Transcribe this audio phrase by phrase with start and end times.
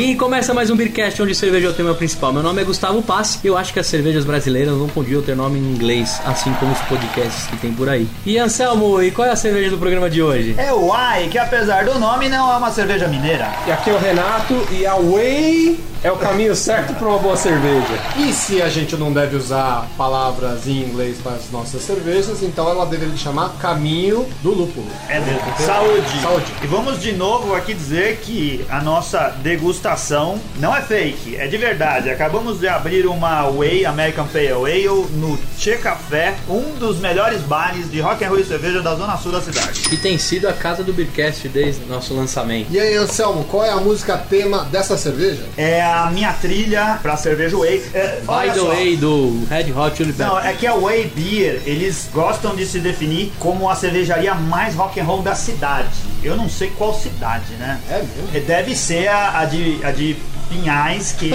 [0.00, 2.32] E começa mais um Beercast onde cerveja é o tema principal.
[2.32, 5.36] Meu nome é Gustavo Pass e eu acho que as cervejas brasileiras não podiam ter
[5.36, 8.08] nome em inglês, assim como os podcasts que tem por aí.
[8.24, 10.54] E Anselmo, e qual é a cerveja do programa de hoje?
[10.56, 13.52] É o Ai, que apesar do nome não é uma cerveja mineira.
[13.66, 17.36] E aqui é o Renato e a Whey é o caminho certo para uma boa
[17.36, 18.00] cerveja.
[18.16, 22.68] E se a gente não deve usar palavras em inglês para as nossas cervejas, então
[22.68, 24.86] ela deveria chamar Caminho do Lúpulo.
[25.08, 25.40] É mesmo.
[25.58, 26.20] Saúde.
[26.22, 26.46] Saúde.
[26.62, 31.56] E vamos de novo aqui dizer que a nossa degustação não é fake, é de
[31.58, 32.08] verdade.
[32.08, 37.90] Acabamos de abrir uma Whey American Pale Ale no Che Café, um dos melhores bares
[37.90, 39.80] de rock and roll e cerveja da zona sul da cidade.
[39.82, 42.68] Que tem sido a casa do Beercast desde nosso lançamento.
[42.70, 45.44] E aí, Anselmo, qual é a música tema dessa cerveja?
[45.56, 47.82] É a minha trilha pra cerveja Whey.
[47.94, 48.66] É, By the só.
[48.68, 50.46] way, do Red Hot Chili Não, Peppers.
[50.46, 54.98] é que a Way Beer, eles gostam de se definir como a cervejaria mais rock
[55.00, 55.88] and roll da cidade.
[56.22, 57.80] Eu não sei qual cidade, né?
[57.90, 58.28] É mesmo?
[58.34, 60.16] É, Deve ser a, a de, a de
[60.50, 61.30] Pinhais, que,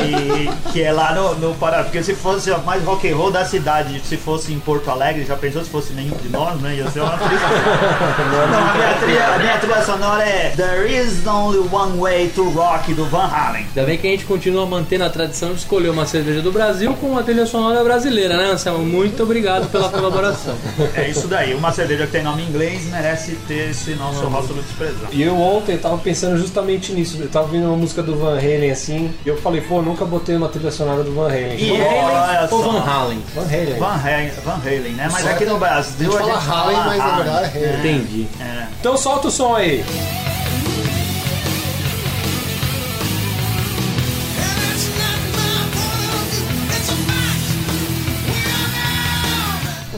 [0.74, 1.84] que é lá no, no Pará.
[1.84, 5.26] Porque se fosse a mais rock and roll da cidade, se fosse em Porto Alegre,
[5.26, 6.76] já pensou se fosse nenhum de nós, né?
[6.76, 7.46] Ia ser uma tristeza.
[8.52, 12.50] Não, a minha, trilha, a minha trilha sonora é There is only one way to
[12.50, 13.66] rock do Van Halen.
[13.68, 16.94] Ainda bem que a gente continua mantendo a tradição de escolher uma cerveja do Brasil
[16.96, 18.86] com uma trilha sonora brasileira, né, Anselmo?
[18.86, 20.56] Muito obrigado pela colaboração.
[20.94, 21.54] É isso daí.
[21.54, 25.08] Uma cerveja que tem nome em inglês merece ter esse nosso rótulo desprezado.
[25.12, 27.18] E eu ontem tava pensando justamente nisso.
[27.22, 30.36] Eu tava ouvindo uma música do Van Halen assim, e eu falei, pô, nunca botei
[30.36, 31.58] uma trilha sonora do Van Halen.
[31.60, 32.64] E Van Halen ou.
[32.64, 33.24] Van Halen?
[33.34, 33.80] Van Halen.
[33.80, 35.10] Van Halen, Van Halen, né?
[35.12, 37.80] Mas Só aqui no A Brasil gente fala Halen, mas na verdade é Halen.
[37.80, 38.28] Entendi.
[38.40, 38.68] É.
[38.80, 39.84] Então solta o som aí.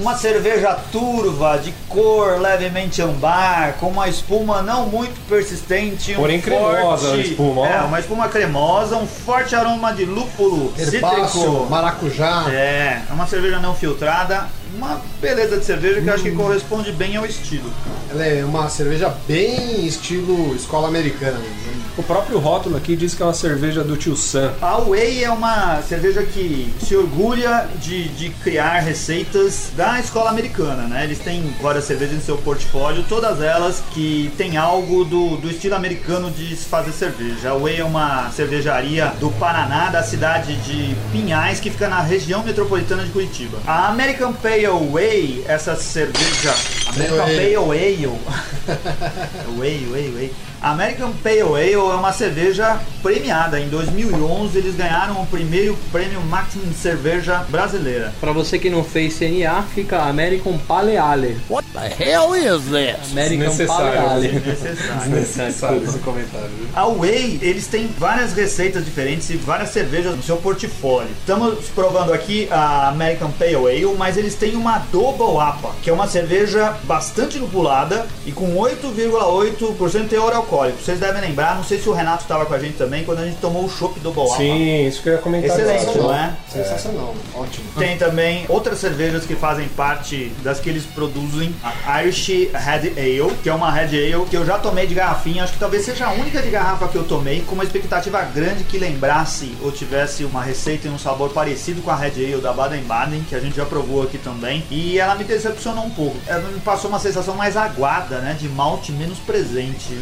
[0.07, 6.13] Uma cerveja turva, de cor levemente ambar, com uma espuma não muito persistente.
[6.13, 7.68] um Porém cremosa forte- a espuma.
[7.68, 11.68] É, uma espuma cremosa, um forte aroma de lúpulo Herbáceo, cítrico.
[11.69, 12.45] maracujá.
[12.50, 14.45] É, é uma cerveja não filtrada,
[14.75, 17.72] uma beleza de cerveja que eu acho que corresponde bem ao estilo.
[18.09, 21.38] Ela é uma cerveja bem estilo escola americana.
[21.38, 21.78] né?
[21.97, 24.53] O próprio rótulo aqui diz que é uma cerveja do tio Sam.
[24.61, 30.83] A Whey é uma cerveja que se orgulha de, de criar receitas da escola americana,
[30.83, 31.06] né?
[31.06, 35.73] Eles têm várias cervejas em seu portfólio, todas elas que tem algo do, do estilo
[35.73, 37.50] americano de se fazer cerveja.
[37.50, 42.44] A Whey é uma cervejaria do Paraná, da cidade de Pinhais, que fica na região
[42.44, 43.57] metropolitana de Curitiba.
[43.66, 46.53] A American Pale Whey, essa cerveja...
[46.88, 47.35] American Ale.
[47.35, 48.56] Pale Ale...
[49.57, 50.33] Whey, whey, whey.
[50.61, 53.59] American Pale Ale é uma cerveja premiada.
[53.59, 58.13] Em 2011 eles ganharam o primeiro prêmio Maximum de cerveja brasileira.
[58.19, 61.38] Pra você que não fez CNA, fica American Pale Ale.
[61.50, 63.11] What the hell is this?
[63.11, 63.67] American Desnecessário.
[63.67, 64.31] Pale Ale.
[64.39, 65.11] Necessário.
[65.11, 66.50] Necessário esse comentário.
[66.75, 71.09] A Whey, eles têm várias receitas diferentes e várias cervejas no seu portfólio.
[71.19, 75.94] Estamos provando aqui a American Pale Ale, mas eles têm uma Double APA, que é
[75.94, 80.81] uma cerveja bastante lupulada e com 8,8% teor alcoólico.
[80.81, 83.25] Vocês devem lembrar, não sei se o Renato estava com a gente também, quando a
[83.25, 84.38] gente tomou o chopp Double APA.
[84.38, 85.50] Sim, isso que eu ia comentar.
[85.50, 86.35] Excelente, não é?
[86.51, 87.66] Sensacional, ótimo.
[87.78, 91.53] Tem também outras cervejas que fazem parte das que eles produzem,
[91.85, 95.44] a Irish Red Ale, que é uma Red Ale que eu já tomei de garrafinha,
[95.44, 98.63] acho que talvez seja a única de garrafa que eu tomei, com uma expectativa grande
[98.63, 102.53] que lembrasse ou tivesse uma receita e um sabor parecido com a Red Ale da
[102.53, 106.18] Baden-Baden, que a gente já provou aqui também, e ela me decepcionou um pouco.
[106.28, 109.94] Ela me passou uma sensação mais aguada, né, de malte menos presente.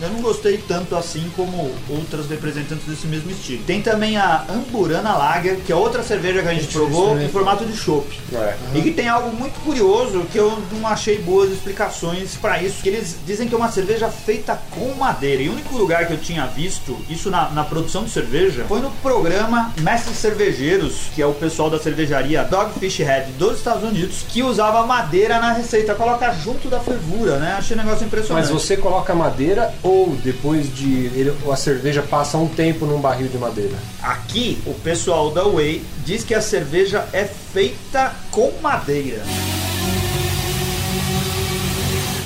[0.00, 3.64] Eu, não gostei tanto assim como outras representantes desse mesmo estilo.
[3.64, 7.64] Tem também a Amburana Lager, que é outra cerveja que a gente provou em formato
[7.64, 8.06] de chopp.
[8.32, 8.54] É.
[8.74, 12.82] E que tem algo muito curioso que eu não achei boas explicações para isso.
[12.82, 15.42] Que eles dizem que é uma cerveja feita com madeira.
[15.42, 18.80] E o único lugar que eu tinha visto isso na, na produção de cerveja foi
[18.80, 24.24] no programa Mestres Cervejeiros, que é o pessoal da cervejaria Dogfish Head dos Estados Unidos,
[24.28, 27.54] que usava madeira na receita, coloca junto da fervura, né?
[27.58, 28.44] Achei um negócio impressionante.
[28.44, 33.28] Mas você coloca madeira ou depois de ele- a cerveja passa um tempo num barril
[33.28, 33.74] de madeira?
[34.02, 39.22] Aqui, o pessoal da Whey diz que a cerveja é feita com madeira.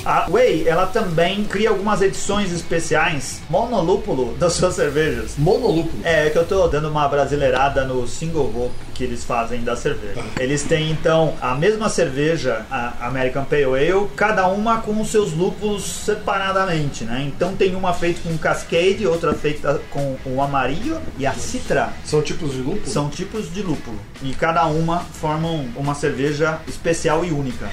[0.05, 5.33] A Whey, ela também cria algumas edições especiais monolúpulo das suas cervejas.
[5.37, 6.01] Monolúpulo.
[6.03, 10.21] É, que eu tô dando uma brasileirada no single hop, que eles fazem da cerveja.
[10.37, 15.31] Eles têm então a mesma cerveja, a American Pale Ale, cada uma com os seus
[15.31, 17.23] lúpulos separadamente, né?
[17.25, 21.93] Então tem uma feita com Cascade, outra feita com o Amarillo e a Citra.
[22.03, 22.87] São tipos de lúpulo?
[22.87, 23.97] São tipos de lúpulo.
[24.21, 27.69] E cada uma formam uma cerveja especial e única.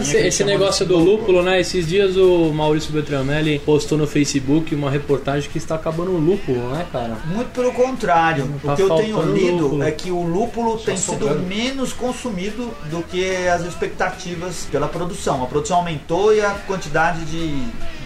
[0.00, 1.60] Esse, esse negócio do lúpulo, né?
[1.60, 6.70] Esses dias o Maurício Beltramelli postou no Facebook uma reportagem que está acabando o lúpulo,
[6.70, 7.18] né, cara?
[7.26, 8.48] Muito pelo contrário.
[8.64, 9.82] Tá o que eu tenho lido lúpulo.
[9.82, 15.42] é que o lúpulo tem sido menos consumido do que as expectativas pela produção.
[15.42, 17.48] A produção aumentou e a quantidade de,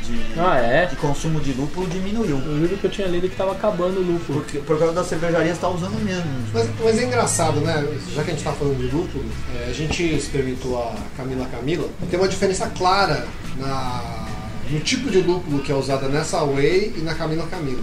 [0.03, 0.87] de, Ah, é?
[0.87, 2.39] de consumo de lúpulo diminuiu.
[2.39, 4.41] Eu juro que eu tinha lido que tava acabando o lúpulo.
[4.41, 6.25] Porque, por causa da cervejaria está usando menos.
[6.53, 7.87] Mas, mas é engraçado, né?
[8.15, 9.25] Já que a gente tá falando de lúpulo,
[9.61, 11.89] é, a gente experimentou a Camila Camila.
[12.11, 13.27] Tem uma diferença clara
[13.59, 14.27] na,
[14.71, 17.83] no tipo de lúpulo que é usada nessa Whey e na Camila Camila.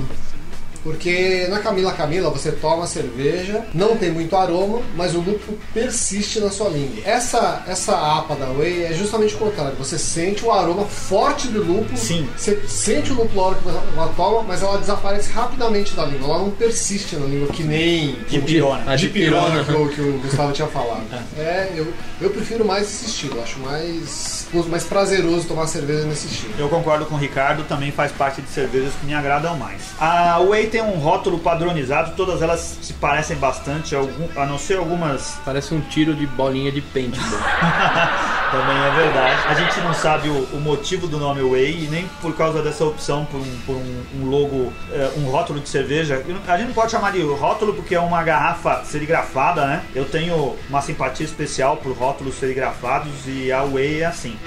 [0.83, 5.57] Porque na Camila Camila você toma a cerveja, não tem muito aroma, mas o lúpulo
[5.74, 7.04] persiste na sua língua.
[7.06, 9.75] Essa, essa APA da Whey é justamente o contrário.
[9.78, 12.28] Você sente o aroma forte do lúpulo, Sim.
[12.36, 16.06] você sente o lúpulo na hora que você ela toma, mas ela desaparece rapidamente da
[16.06, 16.28] língua.
[16.30, 18.92] Ela não persiste na língua que nem De pirona.
[18.92, 19.63] A de pirona pirona.
[19.66, 21.01] que o, que o Gustavo tinha falado.
[21.38, 21.88] É, eu,
[22.19, 26.53] eu prefiro mais esse estilo, acho mais, mais prazeroso tomar cerveja nesse estilo.
[26.57, 29.81] Eu concordo com o Ricardo, também faz parte de cervejas que me agradam mais.
[30.00, 34.77] A Whey tem um rótulo padronizado, todas elas se parecem bastante, algum- a não ser
[34.77, 37.39] algumas Parece um tiro de bolinha de paintball.
[38.51, 39.48] Também é verdade.
[39.48, 42.83] A gente não sabe o, o motivo do nome Whey e nem por causa dessa
[42.83, 46.21] opção por um, por um- um logo, eh, um rótulo de cerveja.
[46.48, 49.83] A gente não pode chamar de rótulo porque é uma garrafa serigrafada, né?
[49.95, 54.38] Eu tenho uma simpatia especial por rótulos serigrafados e a Whey é assim.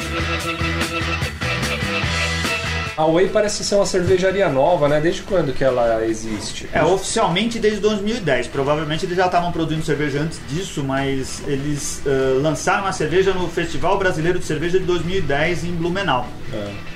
[2.96, 5.00] A Whey parece ser uma cervejaria nova, né?
[5.00, 6.68] Desde quando que ela existe?
[6.72, 8.46] É oficialmente desde 2010.
[8.48, 13.48] Provavelmente eles já estavam produzindo cerveja antes disso, mas eles eh, lançaram a cerveja no
[13.48, 16.28] Festival Brasileiro de Cerveja de 2010 em Blumenau.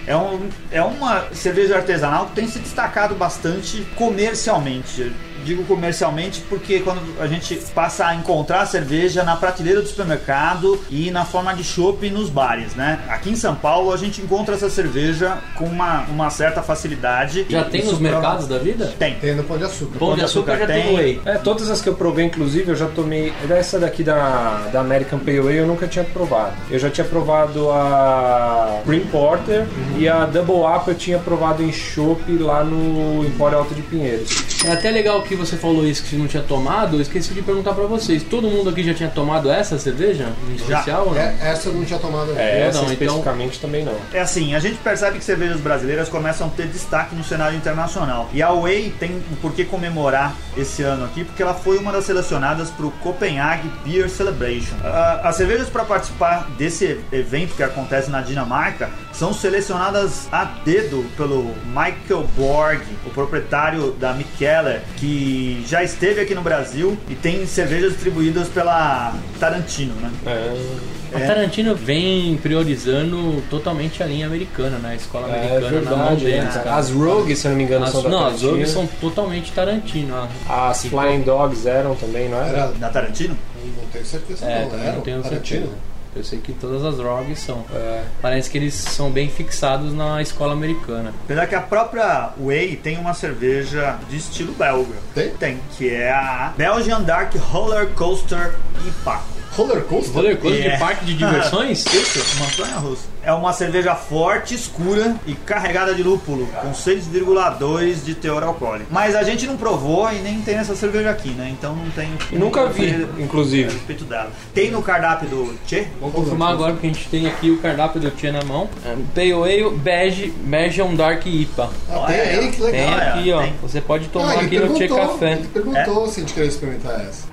[0.06, 5.12] É, um, é uma cerveja artesanal que tem se destacado bastante comercialmente.
[5.49, 10.79] Digo comercialmente porque quando a gente passa a encontrar a cerveja na prateleira do supermercado
[10.91, 13.00] e na forma de chopp nos bares, né?
[13.09, 17.47] Aqui em São Paulo a gente encontra essa cerveja com uma, uma certa facilidade.
[17.49, 18.93] Já tem Isso nos mercados da vida?
[18.99, 19.15] Tem.
[19.15, 19.99] Tem no Pão de Açúcar.
[19.99, 21.21] Pão de açúcar já tem tem.
[21.25, 23.33] É, todas as que eu provei, inclusive, eu já tomei.
[23.49, 26.53] Essa daqui da, da American Pale Ale eu nunca tinha provado.
[26.71, 29.67] Eu já tinha provado a Green Porter
[29.97, 34.48] e a Double Up eu tinha provado em chopp lá no Empório Alto de Pinheiros.
[34.64, 36.96] É até legal que você falou isso que você não tinha tomado.
[36.96, 38.22] Eu esqueci de perguntar pra vocês.
[38.25, 40.32] Todo mundo aqui já tinha tomado essa cerveja?
[40.50, 41.20] Em especial ou não?
[41.20, 42.43] É, essa eu não tinha tomado ainda.
[42.43, 43.94] É, essa não, então- especificamente também não.
[44.12, 48.28] É assim, a gente percebe que cervejas brasileiras começam a ter destaque no cenário internacional.
[48.32, 52.04] E a Whey tem por que comemorar esse ano aqui, porque ela foi uma das
[52.04, 54.75] selecionadas para o Copenhague Beer Celebration.
[54.82, 61.04] Ah, as cervejas para participar desse evento que acontece na Dinamarca são selecionadas a dedo
[61.16, 64.12] pelo Michael Borg, o proprietário da
[64.49, 70.11] Mikkeller, que já esteve aqui no Brasil e tem cervejas distribuídas pela Tarantino, né?
[70.27, 74.91] É, A Tarantino vem priorizando totalmente a linha americana, né?
[74.91, 76.25] A escola é americana na mão verdade.
[76.25, 76.62] deles, né?
[76.65, 76.77] cara.
[76.77, 78.50] As Rogue, se eu não me engano, As, são da não, as Tarantino.
[78.53, 80.29] Rogues são totalmente Tarantino.
[80.49, 82.49] As Flying Dogs eram também, não é?
[82.49, 83.37] Era, Da Tarantino?
[83.77, 84.79] não tenho certeza É, não.
[84.83, 85.61] Era tenho Tarantino?
[85.67, 85.89] certeza.
[86.19, 87.65] Eu sei que todas as Rogues são.
[87.73, 88.03] É.
[88.20, 91.15] Parece que eles são bem fixados na escola americana.
[91.25, 94.97] Apesar que a própria Whey tem uma cerveja de estilo belga.
[95.14, 95.31] Tem?
[95.31, 98.54] Tem, que é a Belgian Dark Roller Coaster
[98.85, 99.38] IPA.
[99.59, 100.15] Roller Coaster?
[100.15, 100.71] Roller coaster É.
[100.75, 101.85] de parque de diversões?
[101.93, 103.03] Isso, montanha russa.
[103.23, 108.87] É uma cerveja forte, escura e carregada de lúpulo, com 6,2 de teor alcoólico.
[108.91, 111.49] Mas a gente não provou e nem tem essa cerveja aqui, né?
[111.53, 113.71] Então não tem E nunca vi, a inclusive.
[113.73, 114.31] respeito dela.
[114.55, 115.87] Tem no cardápio do Tchê?
[116.00, 118.69] Vou confirmar agora porque a gente tem aqui o cardápio do Tia na mão.
[118.85, 121.71] É, Pale Ale Bege Belgian Dark IPA.
[121.91, 122.71] Ah, tem aí, que legal.
[122.73, 123.43] Tem aqui, ó.
[123.43, 123.55] tem.
[123.62, 125.33] Você pode tomar Ah, aqui no perguntou, Café.
[125.33, 127.25] Ele perguntou se a gente queria experimentar essa.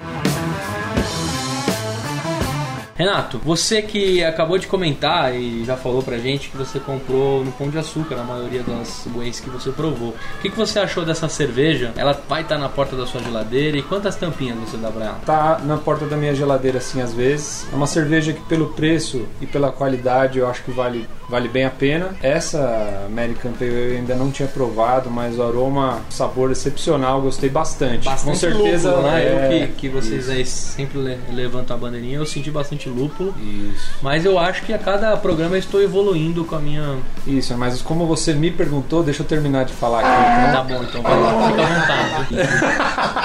[2.97, 7.51] Renato, você que acabou de comentar e já falou pra gente que você comprou no
[7.51, 10.11] Pão de Açúcar a maioria das whey's que você provou.
[10.11, 11.91] O que, que você achou dessa cerveja?
[11.97, 15.19] Ela vai estar na porta da sua geladeira e quantas tampinhas você dá pra ela?
[15.25, 17.67] Tá na porta da minha geladeira assim às vezes.
[17.69, 21.65] É uma cerveja que pelo preço e pela qualidade eu acho que vale, vale bem
[21.65, 22.15] a pena.
[22.21, 27.21] Essa American Pale Ale eu ainda não tinha provado, mas o aroma, o sabor excepcional,
[27.21, 28.07] gostei bastante.
[28.23, 29.23] Com certeza, lúpulo, né?
[29.23, 33.33] é, eu que, que vocês aí sempre le- levantam a bandeirinha, eu senti bastante lúpulo.
[33.41, 33.89] Isso.
[34.01, 36.97] Mas eu acho que a cada programa eu estou evoluindo com a minha.
[37.25, 40.49] Isso, mas como você me perguntou, deixa eu terminar de falar aqui.
[40.49, 40.53] então.
[40.55, 43.24] Tá bom, então vai lá, fica à vontade.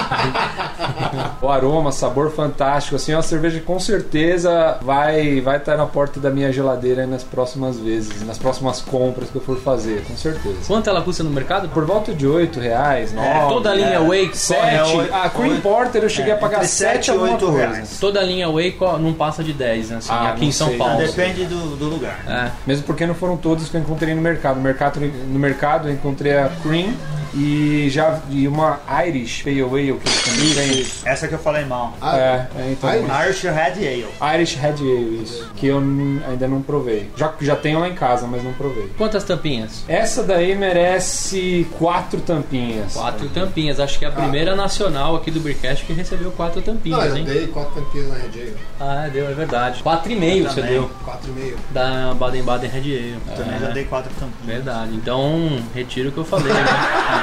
[1.41, 2.95] o aroma, sabor fantástico.
[2.95, 7.01] Assim, é uma cerveja que com certeza vai vai estar na porta da minha geladeira
[7.01, 10.57] aí nas próximas vezes, nas próximas compras que eu for fazer, com certeza.
[10.67, 11.69] Quanto ela custa no mercado?
[11.69, 13.99] Por volta de 8 reais, 9, Toda a linha é.
[13.99, 14.59] Wake, 7.
[14.75, 17.31] É, oito- a Cream Porter eu cheguei é, a pagar entre 7 sete e alguma
[17.31, 17.67] oito coisa.
[17.67, 17.97] reais.
[17.99, 19.97] toda a linha Wake não passa de 10, né?
[19.97, 20.77] Assim, Ah, aqui em São sei.
[20.77, 20.97] Paulo.
[20.97, 22.19] Depende do, do lugar.
[22.27, 22.51] É.
[22.67, 24.55] Mesmo porque não foram todos que eu encontrei no mercado.
[24.57, 26.93] No mercado, no mercado eu encontrei a Cream
[27.33, 30.87] e já e uma Irish Pale Ale que eles também têm.
[31.11, 31.95] Essa que eu falei mal.
[32.01, 32.89] Ah, É, é, então.
[32.93, 33.09] Irish?
[33.25, 34.35] Irish Red Ale.
[34.35, 35.49] Irish Red Ale, isso.
[35.55, 37.09] Que eu ainda não provei.
[37.15, 38.89] Já, já tenho lá em casa, mas não provei.
[38.97, 39.83] Quantas tampinhas?
[39.87, 42.93] Essa daí merece quatro tampinhas.
[42.93, 43.79] Quatro tampinhas.
[43.79, 47.17] Acho que é a primeira nacional aqui do Beercast que recebeu quatro Não, tampinhas, eu
[47.17, 47.23] hein?
[47.25, 48.55] dei quatro tampinhas na Red Ale.
[48.79, 49.81] Ah, deu, é verdade.
[49.83, 50.71] Quatro e meio você Também.
[50.75, 50.91] deu.
[51.03, 51.57] Quatro e meio.
[51.71, 53.17] Da Baden-Baden Red Ale.
[53.35, 54.45] Também É, já dei quatro tampinhas.
[54.45, 54.95] Verdade.
[54.95, 56.65] Então, retiro o que eu falei, né?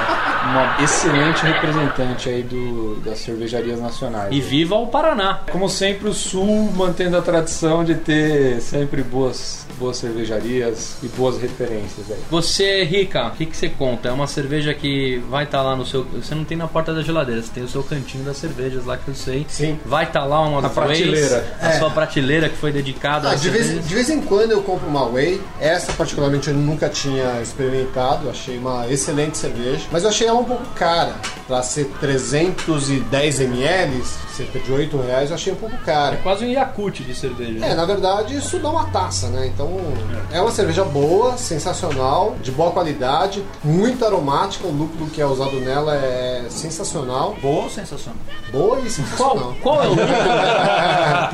[0.49, 4.29] Uma excelente representante aí do, das cervejarias nacionais.
[4.31, 5.41] E viva o Paraná.
[5.51, 11.39] Como sempre, o Sul mantendo a tradição de ter sempre boas, boas cervejarias e boas
[11.39, 12.17] referências aí.
[12.31, 14.09] Você, Rica, o que, que você conta?
[14.09, 16.03] É uma cerveja que vai estar lá no seu.
[16.05, 18.97] Você não tem na porta da geladeira, você tem o seu cantinho das cervejas lá
[18.97, 19.45] que eu sei.
[19.49, 19.77] Sim.
[19.85, 21.57] Vai estar lá uma Na das Ways, prateleira.
[21.61, 21.79] a É.
[21.79, 24.87] sua prateleira que foi dedicada Ah, a de, vez, de vez em quando eu compro
[24.87, 25.39] uma Whey.
[25.59, 28.29] Essa, particularmente, eu nunca tinha experimentado.
[28.29, 29.81] Achei uma excelente cerveja.
[29.91, 31.13] Mas eu achei ela um pouco cara.
[31.47, 34.03] Pra ser 310 ml,
[34.37, 36.17] cerca de 8 reais, eu achei um pouco cara.
[36.21, 37.65] Quase um Yakut de cerveja.
[37.65, 37.73] É, né?
[37.73, 39.47] na verdade, isso dá uma taça, né?
[39.47, 39.79] Então,
[40.31, 44.67] é uma cerveja boa, sensacional, de boa qualidade, muito aromática.
[44.67, 47.35] O lúpulo que é usado nela é sensacional.
[47.41, 48.19] Boa ou sensacional?
[48.51, 49.55] Boa e Qual, sensacional.
[49.63, 50.07] qual é o lúpulo?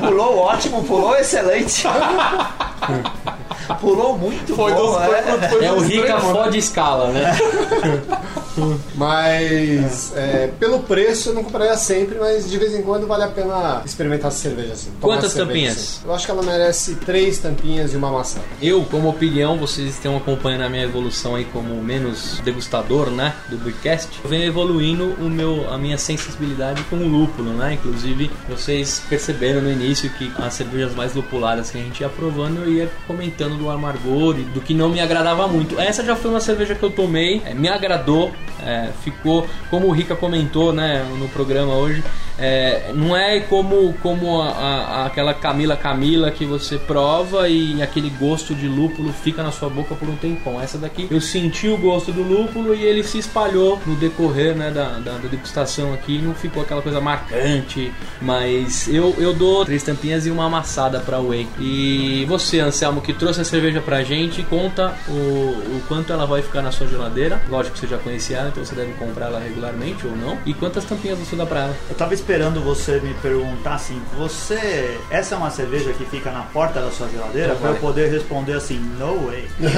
[0.08, 1.84] Pulou ótimo, pulou excelente.
[3.82, 5.48] pulou muito Foi bom, dos- é.
[5.50, 6.20] foi É o Rica né?
[6.20, 7.36] fode escala, né?
[8.94, 13.28] Mas é, pelo preço eu não compraria sempre, mas de vez em quando vale a
[13.28, 14.90] pena experimentar essa cerveja assim.
[15.00, 15.76] Quantas cerveja tampinhas?
[15.76, 16.00] assim.
[16.04, 18.40] Eu acho que ela merece três tampinhas e uma maçã.
[18.60, 23.56] Eu, como opinião, vocês estão acompanhando a minha evolução aí como menos degustador, né, do
[23.58, 24.20] Beercast.
[24.22, 27.74] Eu venho evoluindo o meu, a minha sensibilidade com o lúpulo, né?
[27.74, 32.62] Inclusive, vocês perceberam no início que as cervejas mais lupuladas que a gente ia provando,
[32.62, 35.78] eu ia comentando do amargor e do que não me agradava muito.
[35.80, 38.32] Essa já foi uma cerveja que eu tomei, é, me agradou,
[38.62, 42.02] é, ficou, como o Rica comentou, né, no programa hoje,
[42.38, 48.10] é, não é como, como a- a- aquela Camila Camila que você prova e aquele
[48.10, 50.60] gosto de lúpulo fica na sua boca por um tempão.
[50.60, 54.70] Essa daqui eu senti o gosto do lúpulo e ele se espalhou no decorrer né,
[54.70, 56.18] da, da, da degustação aqui.
[56.18, 61.20] Não ficou aquela coisa marcante, mas eu, eu dou três tampinhas e uma amassada pra
[61.20, 61.46] Whey.
[61.58, 66.42] E você, Anselmo, que trouxe a cerveja pra gente, conta o, o quanto ela vai
[66.42, 67.40] ficar na sua geladeira.
[67.48, 70.38] Lógico que você já conhecia ela, então você deve comprar ela regularmente ou não.
[70.46, 71.76] E quantas tampinhas você dá pra ela?
[71.88, 74.98] Eu tava esperando você me perguntar assim, você.
[75.12, 77.52] Essa é uma cerveja que fica na porta da sua geladeira?
[77.52, 79.48] Então pra eu poder responder assim, no way.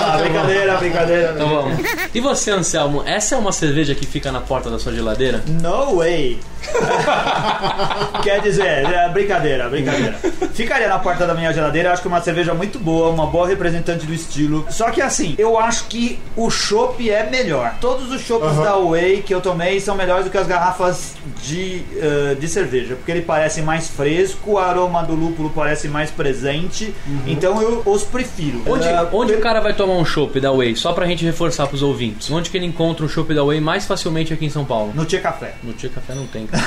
[0.00, 1.32] Ah, brincadeira, brincadeira.
[1.34, 1.78] Então vamos.
[2.14, 5.42] E você, Anselmo, essa é uma cerveja que fica na porta da sua geladeira?
[5.46, 6.40] No way.
[8.22, 10.18] Quer dizer, é, brincadeira, brincadeira.
[10.54, 13.26] Ficaria na porta da minha geladeira, eu acho que é uma cerveja muito boa, uma
[13.26, 14.66] boa representante do estilo.
[14.70, 17.74] Só que assim, eu acho que o chopp é melhor.
[17.80, 21.84] Todos os chopps da Whey que eu tomei são melhores do que as garrafas de,
[21.96, 26.94] eh, de cerveja, porque ele parece mais fresco, o aroma do lúpulo parece mais presente,
[27.26, 28.62] então eu os prefiro.
[28.66, 30.76] Onde, Eh, onde o cara vai tomar um chopp da Whey?
[30.76, 32.30] Só pra gente reforçar pros ouvintes.
[32.30, 34.92] Onde que ele encontra um chopp da Whey mais facilmente aqui em São Paulo?
[34.94, 35.54] No Tia Café.
[35.62, 36.62] No Tia Café não tem, cara.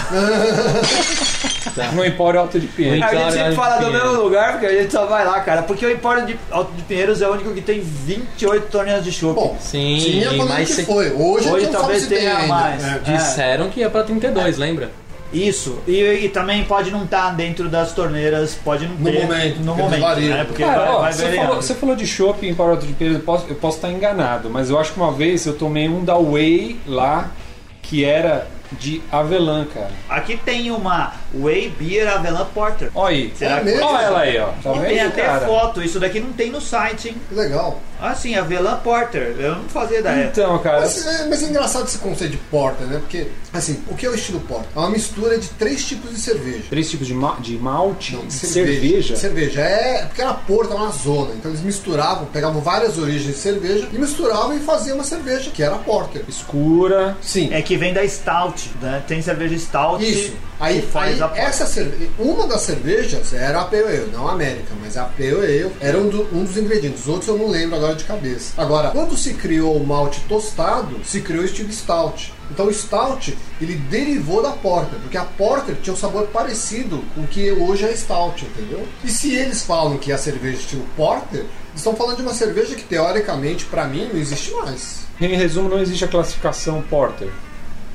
[1.94, 3.04] No Empório Alto de Pinheiros.
[3.04, 5.64] A gente sempre fala do mesmo lugar, porque a gente só vai lá, cara.
[5.64, 9.12] Porque o Empório de Alto de Pinheiros é o único que tem 28 toneladas de
[9.12, 9.36] chopp.
[9.36, 11.12] Bom, Sim, tinha mas se- foi.
[11.12, 12.48] Hoje, Hoje talvez tenha ainda.
[12.48, 12.84] mais.
[12.84, 13.00] É.
[13.00, 14.92] Disseram que ia pra 32, lembra?
[15.34, 15.80] Isso.
[15.88, 19.22] E, e também pode não estar dentro das torneiras, pode não No ter.
[19.26, 20.36] momento, No porque momento, varia.
[20.38, 20.44] né?
[20.46, 22.94] Porque Cara, vai, ó, vai você, falou, você falou de shopping em Empório Alto de
[22.94, 25.90] Pinheiros, eu posso, eu posso estar enganado, mas eu acho que uma vez eu tomei
[25.90, 27.32] um da Whey lá
[27.82, 28.48] que era
[28.80, 29.92] de avelã, cara.
[30.10, 32.90] Aqui tem uma Whey Beer Avelã Porter.
[32.96, 33.34] Olha aí.
[33.36, 33.86] Será É que mesmo?
[33.86, 34.48] Olha ela aí, ó.
[34.64, 35.46] Tá tem vendo, até cara?
[35.46, 37.16] foto, isso daqui não tem no site, hein?
[37.30, 37.80] Que legal.
[38.06, 39.34] Ah, sim, Avelã Porter.
[39.40, 40.26] Eu não fazia ideia.
[40.26, 42.98] Então, cara, Mas é, mas é engraçado esse conceito de porta, né?
[43.00, 44.68] Porque, assim, o que é o estilo porta?
[44.76, 46.64] É uma mistura de três tipos de cerveja.
[46.70, 49.16] três tipos de, ma de malte, Não, de cerveja.
[49.16, 49.62] Cerveja.
[49.62, 51.34] É porque era porta, era uma zona.
[51.36, 55.64] Então eles misturavam, pegavam várias origens de cerveja e misturavam e faziam uma cerveja que
[55.64, 56.24] era porter.
[56.28, 57.16] escura.
[57.22, 57.54] Sim.
[57.54, 58.70] É que vem da Stout.
[58.82, 59.02] Né?
[59.08, 60.34] Tem cerveja Stout Isso.
[60.60, 62.10] Aí, que faz aí a essa cerve...
[62.18, 65.98] uma das cervejas era a Pale Ale, não a América, mas a Pale Ale era
[65.98, 67.02] um, do- um dos ingredientes.
[67.02, 68.54] Os outros eu não lembro agora de cabeça.
[68.62, 72.34] Agora, quando se criou o malte tostado, se criou o estilo Stout.
[72.52, 77.22] Então o Stout, ele derivou da Porter, porque a Porter tinha um sabor parecido com
[77.22, 78.88] o que hoje é Stout, entendeu?
[79.04, 81.46] E se eles falam que é a cerveja estilo Porter,
[81.76, 85.04] estão falando de uma cerveja que teoricamente, pra mim, não existe mais.
[85.20, 87.30] Em resumo, não existe a classificação Porter.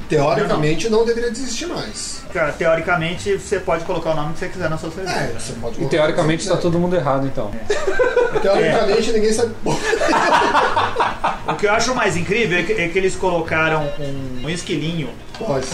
[0.08, 2.22] Teoricamente não deveria existir mais.
[2.32, 5.16] Cara, teoricamente, você pode colocar o nome que você quiser na sua cerveja.
[5.16, 7.50] É, você pode E teoricamente está todo mundo errado, então.
[7.50, 8.40] quiser.
[8.40, 9.54] Teoricamente ninguém sabe.
[11.48, 15.08] O que eu acho mais incrível é que, é que eles colocaram um, um esquilinho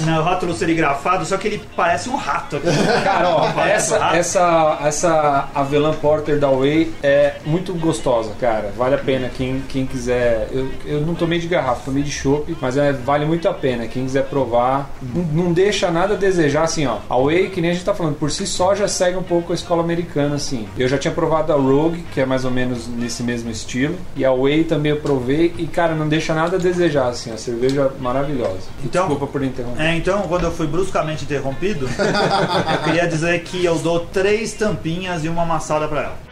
[0.05, 2.67] no rótulo serigrafado, só que ele parece um rato aqui.
[3.03, 4.17] Cara, ó, Parece um essa, rato.
[4.17, 8.73] essa, essa Avelã Porter da Way é muito gostosa, cara.
[8.77, 10.49] Vale a pena quem, quem quiser.
[10.53, 13.87] Eu, eu não tomei de garrafa, tomei de chopp, mas é, vale muito a pena.
[13.87, 16.99] Quem quiser provar, não, não deixa nada a desejar, assim, ó.
[17.09, 19.53] A Way, que nem a gente tá falando, por si só já segue um pouco
[19.53, 20.69] a escola americana, assim.
[20.77, 24.25] Eu já tinha provado a Rogue, que é mais ou menos nesse mesmo estilo, e
[24.25, 27.33] a Way também eu provei, e cara, não deixa nada a desejar, assim.
[27.33, 28.69] A cerveja maravilhosa.
[28.85, 29.83] Então- Desculpa por interromper.
[29.83, 31.89] É, então, quando eu fui bruscamente interrompido,
[32.73, 36.25] eu queria dizer que eu dou três tampinhas e uma amassada pra ela.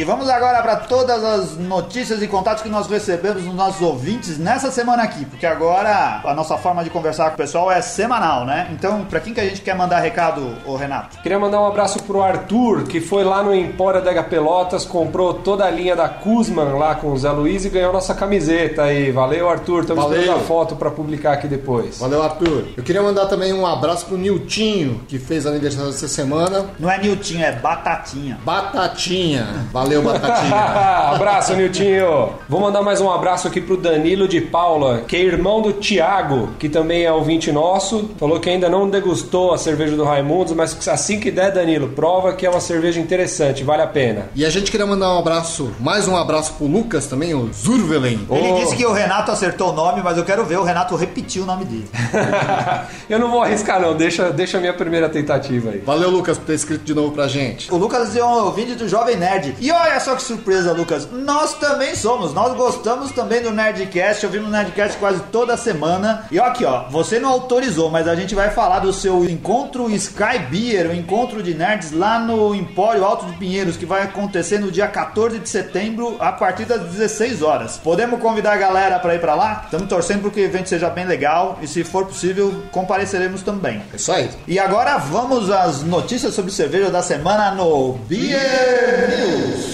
[0.00, 4.38] E vamos agora para todas as notícias e contatos que nós recebemos dos nossos ouvintes
[4.38, 8.46] nessa semana aqui, porque agora a nossa forma de conversar com o pessoal é semanal,
[8.46, 8.70] né?
[8.72, 11.18] Então, pra quem que a gente quer mandar recado, ô Renato?
[11.20, 15.66] Queria mandar um abraço pro Arthur, que foi lá no Empório da Pelotas, comprou toda
[15.66, 19.12] a linha da Kuzman lá com o Zé Luiz e ganhou nossa camiseta aí.
[19.12, 19.82] Valeu, Arthur.
[19.82, 21.98] Estamos esperando a foto pra publicar aqui depois.
[21.98, 22.68] Valeu, Arthur.
[22.74, 26.70] Eu queria mandar também um abraço pro Niltinho, que fez aniversário essa semana.
[26.78, 28.40] Não é Niltinho, é Batatinha.
[28.42, 29.46] Batatinha.
[29.70, 30.56] Valeu, Batatinha.
[31.14, 32.30] abraço, Niltinho.
[32.48, 36.50] Vou mandar mais um abraço aqui pro Danilo de Paula, que é irmão do Tiago,
[36.58, 38.10] que também é ouvinte nosso.
[38.18, 42.32] Falou que ainda não degustou a cerveja do Raimundos, mas assim que der, Danilo, prova
[42.32, 44.28] que é uma cerveja interessante, vale a pena.
[44.34, 48.26] E a gente queria mandar um abraço, mais um abraço pro Lucas também, o Zurvelen.
[48.30, 48.54] Ele Ô.
[48.56, 51.46] disse que o Renato acertou o nome, mas eu quero ver o Renato repetir o
[51.46, 51.88] nome dele.
[53.08, 55.78] Eu não vou arriscar não, deixa, deixa a minha primeira tentativa aí.
[55.78, 57.72] Valeu, Lucas, por ter escrito de novo pra gente.
[57.72, 59.54] O Lucas é um ouvinte do Jovem Nerd.
[59.60, 61.08] E olha só que surpresa, Lucas.
[61.10, 62.32] Nós também somos.
[62.32, 64.26] Nós gostamos também do Nerdcast.
[64.26, 66.26] Ouvimos o Nerdcast quase toda semana.
[66.30, 66.88] E ó aqui, ó.
[66.88, 71.42] Você não autorizou, mas a gente vai falar do seu encontro Sky Beer, o encontro
[71.42, 75.48] de nerds lá no Empório Alto de Pinheiros, que vai acontecer no dia 14 de
[75.48, 77.78] setembro, a partir das 16 horas.
[77.78, 79.62] Podemos convidar a galera pra ir pra lá?
[79.64, 81.58] Estamos torcendo para que o evento seja bem legal.
[81.62, 83.82] E se for possível, compareceremos também.
[83.92, 84.30] É isso aí.
[84.46, 89.69] E agora vamos às notícias sobre cerveja da semana no Beer News.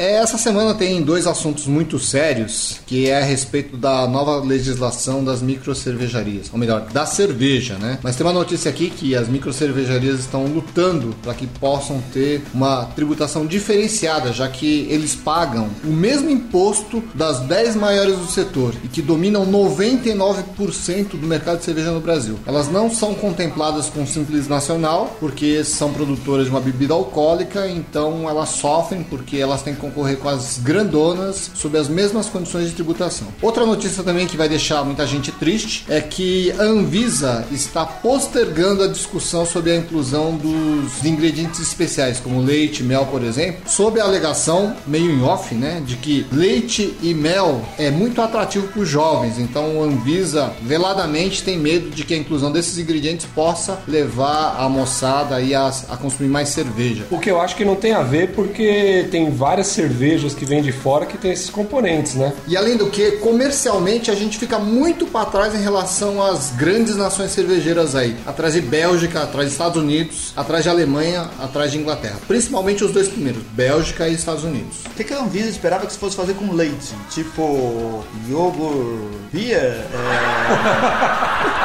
[0.00, 5.22] É, essa semana tem dois assuntos muito sérios, que é a respeito da nova legislação
[5.22, 7.98] das microcervejarias, ou melhor, da cerveja, né?
[8.02, 12.86] Mas tem uma notícia aqui que as microcervejarias estão lutando para que possam ter uma
[12.96, 18.88] tributação diferenciada, já que eles pagam o mesmo imposto das 10 maiores do setor e
[18.88, 22.38] que dominam 99% do mercado de cerveja no Brasil.
[22.46, 28.26] Elas não são contempladas com Simples Nacional, porque são produtoras de uma bebida alcoólica, então
[28.26, 33.28] elas sofrem porque elas têm concorrer com as grandonas sob as mesmas condições de tributação.
[33.42, 38.82] Outra notícia também que vai deixar muita gente triste é que a Anvisa está postergando
[38.82, 44.04] a discussão sobre a inclusão dos ingredientes especiais, como leite mel, por exemplo, sob a
[44.04, 48.88] alegação, meio em off, né, de que leite e mel é muito atrativo para os
[48.88, 54.56] jovens, então a Anvisa veladamente tem medo de que a inclusão desses ingredientes possa levar
[54.58, 57.04] a moçada aí a, a consumir mais cerveja.
[57.10, 60.60] O que eu acho que não tem a ver porque tem várias cervejas que vêm
[60.60, 62.34] de fora que tem esses componentes, né?
[62.46, 66.96] E além do que, comercialmente a gente fica muito para trás em relação às grandes
[66.96, 68.14] nações cervejeiras aí.
[68.26, 72.18] Atrás de Bélgica, atrás de Estados Unidos, atrás de Alemanha, atrás de Inglaterra.
[72.28, 74.84] Principalmente os dois primeiros, Bélgica e Estados Unidos.
[74.84, 76.94] O que, que a Anvisa esperava que se fosse fazer com leite?
[77.08, 79.86] Tipo, iogurte, beer?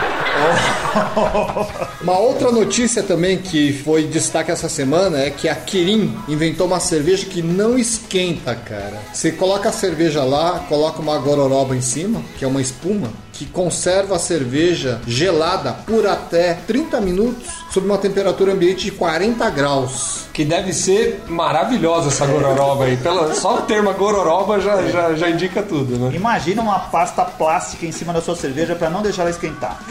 [0.09, 0.11] É...
[2.01, 6.79] Uma outra notícia também que foi destaque essa semana é que a Kirin inventou uma
[6.79, 8.99] cerveja que não esquenta, cara.
[9.13, 13.45] Você coloca a cerveja lá, coloca uma gororoba em cima, que é uma espuma, que
[13.45, 20.25] conserva a cerveja gelada por até 30 minutos sob uma temperatura ambiente de 40 graus.
[20.31, 22.97] Que deve ser maravilhosa essa gororoba aí.
[22.97, 26.15] Pela, só o termo gororoba já, já, já indica tudo, né?
[26.15, 29.81] Imagina uma pasta plástica em cima da sua cerveja para não deixar ela esquentar.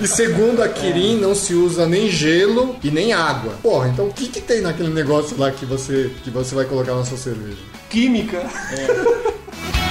[0.00, 3.54] E segundo a Kirin, não se usa nem gelo e nem água.
[3.62, 6.94] Porra, então o que, que tem naquele negócio lá que você, que você vai colocar
[6.94, 7.58] na sua cerveja?
[7.90, 8.42] Química.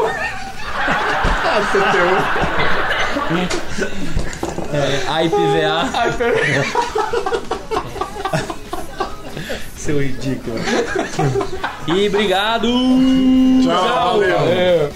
[4.72, 5.88] É, IPVA,
[9.76, 10.56] seu ridículo.
[11.86, 12.68] E obrigado.
[13.62, 14.38] Tchau, valeu.
[14.48, 14.88] É.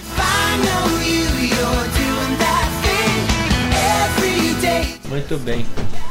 [5.13, 5.63] Muito bem.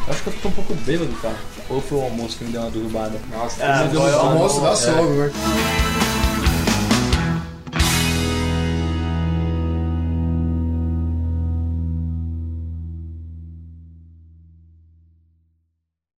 [0.06, 1.34] Eu acho que eu tô um pouco bêbado, cara.
[1.68, 3.18] Ou foi o almoço que me deu uma derrubada?
[3.32, 4.76] Nossa, Ah, deu foi o Almoço da É.
[4.76, 5.32] sogra, né?